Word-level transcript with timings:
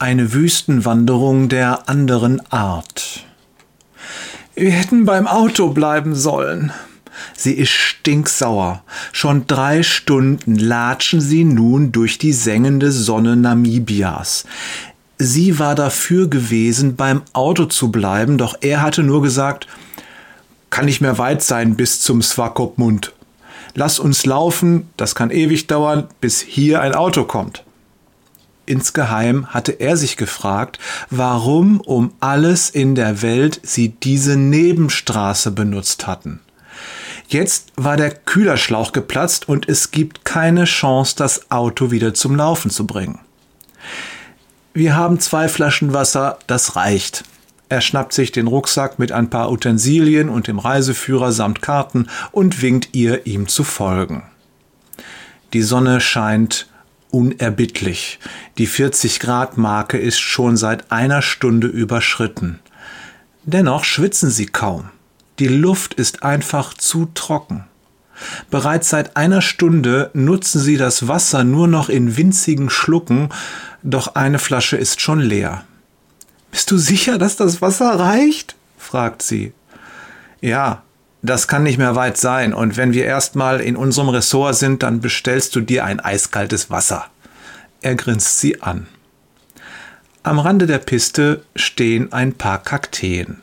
Eine 0.00 0.32
Wüstenwanderung 0.32 1.48
der 1.48 1.88
anderen 1.88 2.40
Art. 2.52 3.26
Wir 4.54 4.70
hätten 4.70 5.04
beim 5.04 5.26
Auto 5.26 5.70
bleiben 5.70 6.14
sollen. 6.14 6.72
Sie 7.36 7.54
ist 7.54 7.70
stinksauer. 7.72 8.84
Schon 9.10 9.48
drei 9.48 9.82
Stunden 9.82 10.54
latschen 10.54 11.20
sie 11.20 11.42
nun 11.42 11.90
durch 11.90 12.16
die 12.16 12.32
sengende 12.32 12.92
Sonne 12.92 13.34
Namibias. 13.34 14.44
Sie 15.18 15.58
war 15.58 15.74
dafür 15.74 16.30
gewesen, 16.30 16.94
beim 16.94 17.22
Auto 17.32 17.64
zu 17.64 17.90
bleiben, 17.90 18.38
doch 18.38 18.54
er 18.60 18.82
hatte 18.82 19.02
nur 19.02 19.20
gesagt, 19.20 19.66
kann 20.70 20.84
nicht 20.84 21.00
mehr 21.00 21.18
weit 21.18 21.42
sein 21.42 21.74
bis 21.74 21.98
zum 21.98 22.22
Swakopmund. 22.22 23.12
Lass 23.74 23.98
uns 23.98 24.24
laufen, 24.26 24.88
das 24.96 25.16
kann 25.16 25.32
ewig 25.32 25.66
dauern, 25.66 26.06
bis 26.20 26.40
hier 26.40 26.82
ein 26.82 26.94
Auto 26.94 27.24
kommt. 27.24 27.64
Insgeheim 28.68 29.46
hatte 29.46 29.72
er 29.72 29.96
sich 29.96 30.16
gefragt, 30.16 30.78
warum 31.10 31.80
um 31.80 32.12
alles 32.20 32.68
in 32.68 32.94
der 32.94 33.22
Welt 33.22 33.60
sie 33.62 33.88
diese 33.88 34.36
Nebenstraße 34.36 35.50
benutzt 35.50 36.06
hatten. 36.06 36.40
Jetzt 37.28 37.72
war 37.76 37.96
der 37.96 38.10
Kühlerschlauch 38.10 38.92
geplatzt 38.92 39.48
und 39.48 39.68
es 39.68 39.90
gibt 39.90 40.24
keine 40.24 40.64
Chance, 40.64 41.14
das 41.16 41.50
Auto 41.50 41.90
wieder 41.90 42.14
zum 42.14 42.36
Laufen 42.36 42.70
zu 42.70 42.86
bringen. 42.86 43.18
Wir 44.74 44.96
haben 44.96 45.18
zwei 45.18 45.48
Flaschen 45.48 45.92
Wasser, 45.92 46.38
das 46.46 46.76
reicht. 46.76 47.24
Er 47.68 47.80
schnappt 47.80 48.12
sich 48.12 48.32
den 48.32 48.46
Rucksack 48.46 48.98
mit 48.98 49.12
ein 49.12 49.28
paar 49.28 49.50
Utensilien 49.50 50.28
und 50.28 50.46
dem 50.46 50.58
Reiseführer 50.58 51.32
samt 51.32 51.60
Karten 51.60 52.06
und 52.32 52.62
winkt 52.62 52.90
ihr, 52.92 53.26
ihm 53.26 53.48
zu 53.48 53.64
folgen. 53.64 54.24
Die 55.52 55.62
Sonne 55.62 56.00
scheint 56.00 56.66
unerbittlich. 57.10 58.18
Die 58.58 58.66
40 58.66 59.20
Grad 59.20 59.56
Marke 59.56 59.98
ist 59.98 60.18
schon 60.18 60.56
seit 60.56 60.90
einer 60.92 61.22
Stunde 61.22 61.66
überschritten. 61.66 62.60
Dennoch 63.44 63.84
schwitzen 63.84 64.30
sie 64.30 64.46
kaum. 64.46 64.90
Die 65.38 65.48
Luft 65.48 65.94
ist 65.94 66.22
einfach 66.22 66.74
zu 66.74 67.08
trocken. 67.14 67.64
Bereits 68.50 68.90
seit 68.90 69.16
einer 69.16 69.42
Stunde 69.42 70.10
nutzen 70.12 70.60
sie 70.60 70.76
das 70.76 71.06
Wasser 71.06 71.44
nur 71.44 71.68
noch 71.68 71.88
in 71.88 72.16
winzigen 72.16 72.68
Schlucken, 72.68 73.28
doch 73.82 74.16
eine 74.16 74.38
Flasche 74.38 74.76
ist 74.76 75.00
schon 75.00 75.20
leer. 75.20 75.64
Bist 76.50 76.70
du 76.70 76.78
sicher, 76.78 77.18
dass 77.18 77.36
das 77.36 77.62
Wasser 77.62 77.98
reicht? 77.98 78.56
fragt 78.76 79.22
sie. 79.22 79.52
Ja, 80.40 80.82
das 81.22 81.48
kann 81.48 81.64
nicht 81.64 81.78
mehr 81.78 81.96
weit 81.96 82.16
sein, 82.16 82.54
und 82.54 82.76
wenn 82.76 82.92
wir 82.92 83.04
erstmal 83.04 83.60
in 83.60 83.76
unserem 83.76 84.08
Ressort 84.08 84.56
sind, 84.56 84.82
dann 84.82 85.00
bestellst 85.00 85.56
du 85.56 85.60
dir 85.60 85.84
ein 85.84 86.00
eiskaltes 86.00 86.70
Wasser. 86.70 87.06
Er 87.80 87.94
grinst 87.94 88.40
sie 88.40 88.62
an. 88.62 88.86
Am 90.22 90.38
Rande 90.38 90.66
der 90.66 90.78
Piste 90.78 91.42
stehen 91.56 92.12
ein 92.12 92.34
paar 92.34 92.62
Kakteen. 92.62 93.40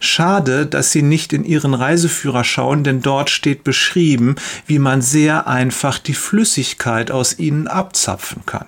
Schade, 0.00 0.66
dass 0.66 0.92
Sie 0.92 1.02
nicht 1.02 1.32
in 1.32 1.44
Ihren 1.44 1.74
Reiseführer 1.74 2.44
schauen, 2.44 2.84
denn 2.84 3.02
dort 3.02 3.30
steht 3.30 3.64
beschrieben, 3.64 4.36
wie 4.66 4.78
man 4.78 5.02
sehr 5.02 5.46
einfach 5.46 5.98
die 5.98 6.14
Flüssigkeit 6.14 7.10
aus 7.10 7.38
ihnen 7.38 7.68
abzapfen 7.68 8.44
kann. 8.46 8.66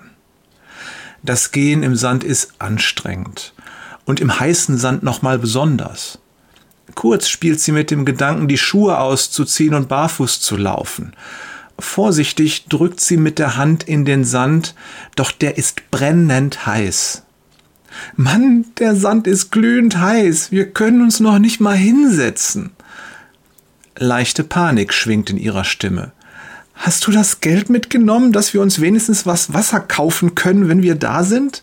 Das 1.23 1.51
Gehen 1.51 1.83
im 1.83 1.95
Sand 1.95 2.23
ist 2.23 2.53
anstrengend 2.59 3.53
und 4.05 4.19
im 4.19 4.39
heißen 4.39 4.77
Sand 4.77 5.03
nochmal 5.03 5.37
besonders. 5.37 6.19
Kurz 6.95 7.27
spielt 7.27 7.59
sie 7.59 7.71
mit 7.71 7.91
dem 7.91 8.05
Gedanken, 8.05 8.47
die 8.47 8.57
Schuhe 8.57 8.99
auszuziehen 8.99 9.73
und 9.73 9.87
barfuß 9.87 10.41
zu 10.41 10.57
laufen. 10.57 11.13
Vorsichtig 11.79 12.65
drückt 12.65 13.01
sie 13.01 13.17
mit 13.17 13.39
der 13.39 13.57
Hand 13.57 13.83
in 13.83 14.05
den 14.05 14.23
Sand, 14.23 14.75
doch 15.15 15.31
der 15.31 15.57
ist 15.57 15.89
brennend 15.89 16.65
heiß. 16.65 17.23
Mann, 18.15 18.65
der 18.77 18.95
Sand 18.95 19.27
ist 19.27 19.51
glühend 19.51 19.97
heiß. 19.97 20.51
Wir 20.51 20.71
können 20.71 21.01
uns 21.01 21.19
noch 21.19 21.39
nicht 21.39 21.59
mal 21.59 21.75
hinsetzen. 21.75 22.71
Leichte 23.97 24.43
Panik 24.43 24.93
schwingt 24.93 25.29
in 25.29 25.37
ihrer 25.37 25.63
Stimme. 25.63 26.11
Hast 26.73 27.05
du 27.05 27.11
das 27.11 27.41
Geld 27.41 27.69
mitgenommen, 27.69 28.31
dass 28.31 28.53
wir 28.53 28.61
uns 28.61 28.81
wenigstens 28.81 29.25
was 29.25 29.53
Wasser 29.53 29.79
kaufen 29.79 30.35
können, 30.35 30.67
wenn 30.67 30.81
wir 30.81 30.95
da 30.95 31.23
sind? 31.23 31.61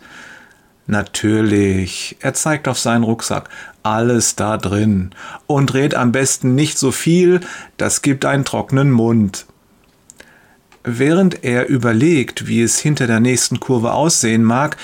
Natürlich. 0.88 2.16
Er 2.21 2.32
zeigt 2.32 2.66
auf 2.66 2.78
seinen 2.78 3.04
Rucksack. 3.04 3.50
Alles 3.82 4.37
da 4.37 4.56
drin. 4.56 5.10
Und 5.47 5.66
dreht 5.66 5.94
am 5.94 6.12
besten 6.12 6.54
nicht 6.54 6.78
so 6.78 6.93
viel, 6.93 7.41
das 7.76 8.00
gibt 8.00 8.25
einen 8.25 8.47
trockenen 8.47 8.91
Mund. 8.91 9.44
Während 10.84 11.44
er 11.44 11.69
überlegt, 11.69 12.47
wie 12.47 12.62
es 12.62 12.78
hinter 12.78 13.06
der 13.06 13.21
nächsten 13.21 13.60
Kurve 13.60 13.93
aussehen 13.93 14.43
mag, 14.43 14.78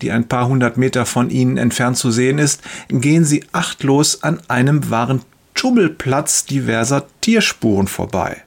die 0.00 0.10
ein 0.10 0.26
paar 0.26 0.48
hundert 0.48 0.78
Meter 0.78 1.04
von 1.04 1.28
ihnen 1.28 1.58
entfernt 1.58 1.98
zu 1.98 2.10
sehen 2.10 2.38
ist, 2.38 2.62
gehen 2.88 3.26
sie 3.26 3.44
achtlos 3.52 4.22
an 4.22 4.40
einem 4.48 4.88
wahren 4.88 5.20
Tummelplatz 5.52 6.46
diverser 6.46 7.04
Tierspuren 7.20 7.86
vorbei. 7.86 8.42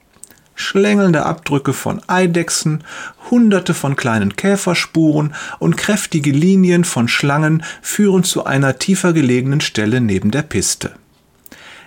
Schlängelnde 0.55 1.25
Abdrücke 1.25 1.73
von 1.73 2.01
Eidechsen, 2.07 2.83
hunderte 3.31 3.73
von 3.73 3.95
kleinen 3.95 4.35
Käferspuren 4.35 5.33
und 5.59 5.77
kräftige 5.77 6.31
Linien 6.31 6.83
von 6.83 7.07
Schlangen 7.07 7.63
führen 7.81 8.23
zu 8.23 8.45
einer 8.45 8.77
tiefer 8.77 9.13
gelegenen 9.13 9.61
Stelle 9.61 10.01
neben 10.01 10.31
der 10.31 10.43
Piste. 10.43 10.91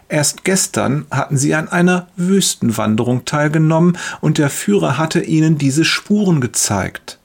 Erst 0.09 0.45
gestern 0.45 1.07
hatten 1.11 1.37
sie 1.37 1.55
an 1.55 1.69
einer 1.69 2.07
Wüstenwanderung 2.17 3.25
teilgenommen 3.25 3.99
und 4.21 4.39
der 4.39 4.51
Führer 4.51 4.99
hatte 4.99 5.21
ihnen 5.21 5.59
diese 5.59 5.85
Spuren 5.85 6.41
gezeigt. 6.41 7.19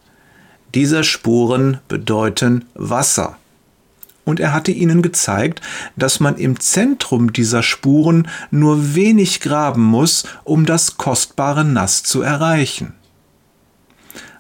Diese 0.74 1.04
Spuren 1.04 1.80
bedeuten 1.88 2.66
Wasser. 2.74 3.38
Und 4.24 4.40
er 4.40 4.54
hatte 4.54 4.72
ihnen 4.72 5.02
gezeigt, 5.02 5.62
dass 5.96 6.20
man 6.20 6.38
im 6.38 6.60
Zentrum 6.60 7.34
dieser 7.34 7.64
Spuren 7.64 8.28
nur 8.52 8.96
wenig 8.96 9.42
graben 9.42 9.84
muss, 9.84 10.26
um 10.44 10.66
das 10.66 10.98
kostbare 10.98 11.66
Nass 11.66 12.04
zu 12.04 12.22
erreichen. 12.22 12.94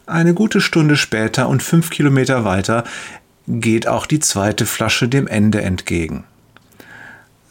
Eine 0.06 0.34
gute 0.34 0.62
Stunde 0.62 0.97
später 0.97 1.47
und 1.47 1.64
fünf 1.64 1.90
Kilometer 1.90 2.44
weiter 2.44 2.84
geht 3.47 3.88
auch 3.88 4.06
die 4.06 4.19
zweite 4.19 4.66
Flasche 4.66 5.08
dem 5.08 5.28
Ende 5.28 5.62
entgegen. 5.62 6.25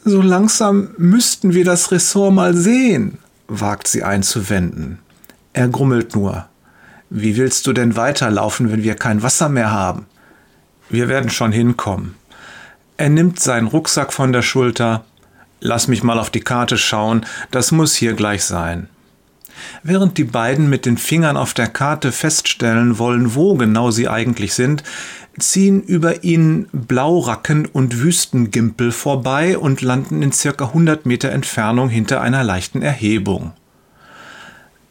So 0.05 0.23
langsam 0.23 0.91
müssten 0.97 1.53
wir 1.53 1.65
das 1.65 1.91
Ressort 1.91 2.33
mal 2.33 2.55
sehen, 2.55 3.19
wagt 3.49 3.89
sie 3.89 4.03
einzuwenden. 4.03 4.99
Er 5.53 5.69
grummelt 5.69 6.15
nur. 6.15 6.47
Wie 7.11 7.37
willst 7.37 7.67
du 7.67 7.73
denn 7.73 7.97
weiterlaufen, 7.97 8.71
wenn 8.71 8.83
wir 8.83 8.95
kein 8.95 9.23
Wasser 9.23 9.49
mehr 9.49 9.73
haben? 9.73 10.07
Wir 10.89 11.09
werden 11.09 11.31
schon 11.31 11.53
hinkommen. 11.53 12.15
Er 13.01 13.09
nimmt 13.09 13.41
seinen 13.41 13.67
Rucksack 13.67 14.13
von 14.13 14.31
der 14.31 14.43
Schulter. 14.43 15.07
Lass 15.61 15.89
mich 15.89 16.03
mal 16.03 16.19
auf 16.19 16.29
die 16.29 16.43
Karte 16.43 16.77
schauen, 16.77 17.25
das 17.51 17.73
muss 17.73 17.95
hier 17.95 18.13
gleich 18.13 18.45
sein. 18.45 18.91
Während 19.83 20.19
die 20.19 20.25
beiden 20.25 20.69
mit 20.69 20.85
den 20.85 20.99
Fingern 20.99 21.39
auf 21.39 21.55
der 21.55 21.69
Karte 21.69 22.13
feststellen 22.13 22.99
wollen, 22.99 23.35
wo 23.35 23.55
genau 23.55 23.91
sie 23.91 24.07
eigentlich 24.07 24.53
sind, 24.53 24.83
ziehen 25.39 25.83
über 25.83 26.25
ihnen 26.25 26.69
Blauracken 26.73 27.65
und 27.65 28.03
Wüstengimpel 28.03 28.93
vorbei 28.93 29.57
und 29.57 29.81
landen 29.81 30.21
in 30.21 30.33
circa 30.33 30.67
100 30.67 31.07
Meter 31.07 31.31
Entfernung 31.31 31.89
hinter 31.89 32.21
einer 32.21 32.45
leichten 32.45 32.83
Erhebung. 32.83 33.53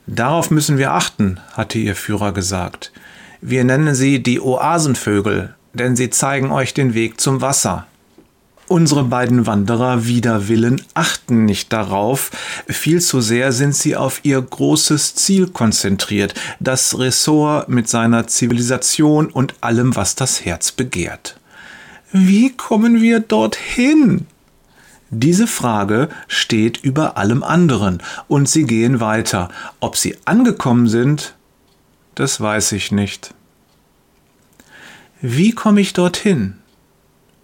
Darauf 0.07 0.49
müssen 0.49 0.79
wir 0.79 0.93
achten, 0.93 1.39
hatte 1.53 1.77
ihr 1.77 1.95
Führer 1.95 2.31
gesagt. 2.31 2.91
Wir 3.39 3.63
nennen 3.63 3.93
sie 3.93 4.23
die 4.23 4.41
Oasenvögel, 4.41 5.53
denn 5.73 5.95
sie 5.95 6.09
zeigen 6.09 6.51
euch 6.51 6.73
den 6.73 6.95
Weg 6.95 7.21
zum 7.21 7.41
Wasser. 7.41 7.85
Unsere 8.69 9.05
beiden 9.05 9.47
Wanderer 9.47 10.05
wider 10.05 10.47
Willen 10.47 10.79
achten 10.93 11.45
nicht 11.45 11.73
darauf, 11.73 12.29
viel 12.67 13.01
zu 13.01 13.19
sehr 13.19 13.51
sind 13.51 13.73
sie 13.73 13.95
auf 13.95 14.19
ihr 14.21 14.39
großes 14.39 15.15
Ziel 15.15 15.47
konzentriert, 15.47 16.35
das 16.59 16.99
Ressort 16.99 17.67
mit 17.69 17.89
seiner 17.89 18.27
Zivilisation 18.27 19.25
und 19.31 19.55
allem, 19.61 19.95
was 19.95 20.13
das 20.13 20.45
Herz 20.45 20.71
begehrt. 20.71 21.39
Wie 22.11 22.55
kommen 22.55 23.01
wir 23.01 23.21
dorthin? 23.21 24.27
Diese 25.09 25.47
Frage 25.47 26.07
steht 26.27 26.77
über 26.77 27.17
allem 27.17 27.41
anderen 27.41 28.03
und 28.27 28.47
sie 28.47 28.65
gehen 28.65 28.99
weiter. 28.99 29.49
Ob 29.79 29.97
sie 29.97 30.15
angekommen 30.25 30.87
sind, 30.87 31.33
das 32.13 32.39
weiß 32.39 32.73
ich 32.73 32.91
nicht. 32.91 33.33
Wie 35.21 35.53
komme 35.53 35.81
ich 35.81 35.93
dorthin? 35.93 36.59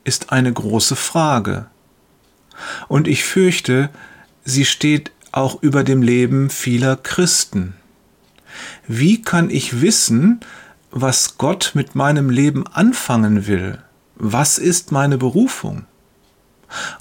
Ist 0.06 0.32
eine 0.32 0.54
große 0.54 0.96
Frage. 0.96 1.66
Und 2.88 3.10
ich 3.10 3.26
fürchte, 3.26 3.90
sie 4.46 4.64
steht 4.64 5.12
auch 5.34 5.62
über 5.62 5.84
dem 5.84 6.02
Leben 6.02 6.50
vieler 6.50 6.96
Christen. 6.96 7.74
Wie 8.88 9.22
kann 9.22 9.50
ich 9.50 9.82
wissen, 9.82 10.40
was 10.92 11.38
Gott 11.38 11.72
mit 11.74 11.96
meinem 11.96 12.30
Leben 12.30 12.66
anfangen 12.68 13.48
will? 13.48 13.80
Was 14.16 14.58
ist 14.58 14.94
meine 14.94 15.18
Berufung? 15.18 15.86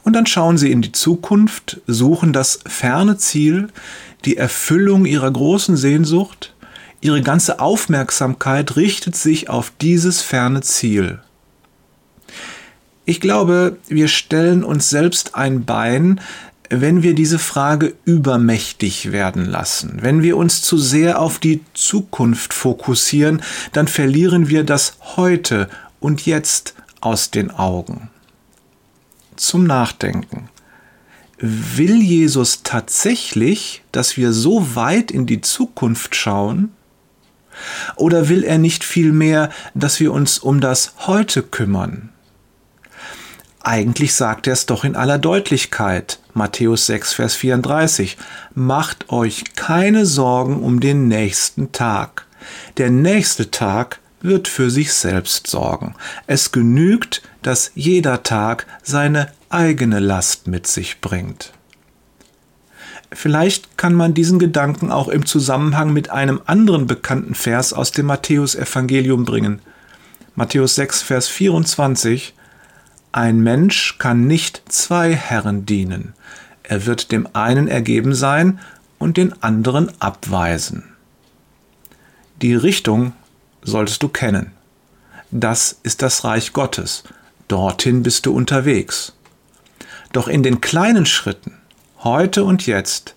Und 0.02 0.14
dann 0.14 0.26
schauen 0.26 0.58
sie 0.58 0.72
in 0.72 0.82
die 0.82 0.92
Zukunft, 0.92 1.80
suchen 1.86 2.32
das 2.32 2.58
ferne 2.66 3.16
Ziel, 3.18 3.68
die 4.24 4.36
Erfüllung 4.36 5.04
ihrer 5.04 5.30
großen 5.30 5.76
Sehnsucht, 5.76 6.54
ihre 7.00 7.22
ganze 7.22 7.60
Aufmerksamkeit 7.60 8.76
richtet 8.76 9.14
sich 9.14 9.48
auf 9.48 9.72
dieses 9.80 10.22
ferne 10.22 10.62
Ziel. 10.62 11.20
Ich 13.06 13.20
glaube, 13.20 13.76
wir 13.88 14.08
stellen 14.08 14.64
uns 14.64 14.88
selbst 14.88 15.34
ein 15.34 15.64
Bein, 15.64 16.20
wenn 16.70 17.02
wir 17.02 17.14
diese 17.14 17.38
Frage 17.38 17.94
übermächtig 18.06 19.12
werden 19.12 19.44
lassen, 19.44 19.98
wenn 20.00 20.22
wir 20.22 20.38
uns 20.38 20.62
zu 20.62 20.78
sehr 20.78 21.20
auf 21.20 21.38
die 21.38 21.60
Zukunft 21.74 22.54
fokussieren, 22.54 23.42
dann 23.72 23.88
verlieren 23.88 24.48
wir 24.48 24.64
das 24.64 24.96
Heute 25.16 25.68
und 26.00 26.24
Jetzt 26.24 26.74
aus 27.02 27.30
den 27.30 27.50
Augen. 27.50 28.08
Zum 29.36 29.64
Nachdenken. 29.64 30.48
Will 31.38 32.00
Jesus 32.00 32.62
tatsächlich, 32.62 33.82
dass 33.92 34.16
wir 34.16 34.32
so 34.32 34.74
weit 34.74 35.10
in 35.10 35.26
die 35.26 35.42
Zukunft 35.42 36.16
schauen? 36.16 36.72
Oder 37.96 38.30
will 38.30 38.44
er 38.44 38.58
nicht 38.58 38.82
vielmehr, 38.82 39.50
dass 39.74 40.00
wir 40.00 40.12
uns 40.12 40.38
um 40.38 40.60
das 40.60 40.94
Heute 41.06 41.42
kümmern? 41.42 42.13
Eigentlich 43.66 44.14
sagt 44.14 44.46
er 44.46 44.52
es 44.52 44.66
doch 44.66 44.84
in 44.84 44.94
aller 44.94 45.16
Deutlichkeit. 45.16 46.18
Matthäus 46.34 46.84
6, 46.84 47.14
Vers 47.14 47.34
34. 47.34 48.18
Macht 48.54 49.10
euch 49.10 49.44
keine 49.56 50.04
Sorgen 50.04 50.62
um 50.62 50.80
den 50.80 51.08
nächsten 51.08 51.72
Tag. 51.72 52.26
Der 52.76 52.90
nächste 52.90 53.50
Tag 53.50 54.00
wird 54.20 54.48
für 54.48 54.68
sich 54.68 54.92
selbst 54.92 55.46
sorgen. 55.46 55.94
Es 56.26 56.52
genügt, 56.52 57.22
dass 57.40 57.72
jeder 57.74 58.22
Tag 58.22 58.66
seine 58.82 59.32
eigene 59.48 59.98
Last 59.98 60.46
mit 60.46 60.66
sich 60.66 61.00
bringt. 61.00 61.54
Vielleicht 63.12 63.78
kann 63.78 63.94
man 63.94 64.12
diesen 64.12 64.38
Gedanken 64.38 64.90
auch 64.90 65.08
im 65.08 65.24
Zusammenhang 65.24 65.90
mit 65.90 66.10
einem 66.10 66.42
anderen 66.44 66.86
bekannten 66.86 67.34
Vers 67.34 67.72
aus 67.72 67.92
dem 67.92 68.06
Matthäusevangelium 68.06 69.24
bringen. 69.24 69.62
Matthäus 70.34 70.74
6, 70.74 71.00
Vers 71.00 71.28
24 71.28 72.34
ein 73.14 73.42
Mensch 73.42 73.98
kann 73.98 74.26
nicht 74.26 74.64
zwei 74.68 75.14
Herren 75.14 75.66
dienen. 75.66 76.14
Er 76.64 76.84
wird 76.84 77.12
dem 77.12 77.28
einen 77.32 77.68
ergeben 77.68 78.12
sein 78.12 78.58
und 78.98 79.18
den 79.18 79.40
anderen 79.40 79.92
abweisen. 80.00 80.82
Die 82.42 82.56
Richtung 82.56 83.12
solltest 83.62 84.02
du 84.02 84.08
kennen. 84.08 84.50
Das 85.30 85.78
ist 85.84 86.02
das 86.02 86.24
Reich 86.24 86.52
Gottes. 86.52 87.04
Dorthin 87.46 88.02
bist 88.02 88.26
du 88.26 88.34
unterwegs. 88.34 89.12
Doch 90.12 90.26
in 90.26 90.42
den 90.42 90.60
kleinen 90.60 91.06
Schritten, 91.06 91.56
heute 91.98 92.42
und 92.42 92.66
jetzt, 92.66 93.14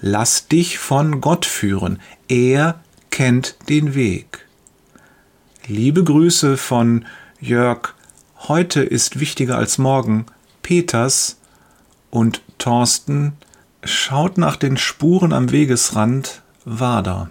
lass 0.00 0.48
dich 0.48 0.80
von 0.80 1.20
Gott 1.20 1.46
führen. 1.46 2.00
Er 2.26 2.80
kennt 3.10 3.54
den 3.68 3.94
Weg. 3.94 4.48
Liebe 5.68 6.02
Grüße 6.02 6.56
von 6.56 7.04
Jörg 7.40 7.94
Heute 8.46 8.82
ist 8.82 9.18
wichtiger 9.18 9.58
als 9.58 9.78
morgen. 9.78 10.26
Peters 10.62 11.38
und 12.10 12.40
Thorsten 12.58 13.32
schaut 13.82 14.38
nach 14.38 14.56
den 14.56 14.76
Spuren 14.76 15.32
am 15.32 15.50
Wegesrand 15.50 16.42
Wader. 16.64 17.30